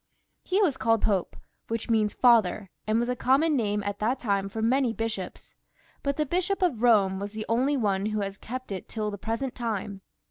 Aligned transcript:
He 0.41 0.63
was 0.63 0.77
called 0.77 1.03
Pope, 1.03 1.35
which 1.67 1.87
means 1.87 2.15
father, 2.15 2.71
and 2.87 2.99
was 2.99 3.07
a 3.07 3.15
common 3.15 3.55
name 3.55 3.83
at 3.83 3.99
that 3.99 4.17
time 4.17 4.49
for 4.49 4.59
many 4.59 4.93
bishops; 4.93 5.53
but 6.01 6.17
the 6.17 6.25
Bishop 6.25 6.63
of 6.63 6.79
Bome 6.79 7.19
was 7.19 7.33
the 7.33 7.45
only 7.47 7.77
one 7.77 8.07
who 8.07 8.21
has 8.21 8.35
kept 8.39 8.71
it 8.71 8.89
till 8.89 9.11
the 9.11 9.19
present 9.19 9.53
time. 9.53 10.01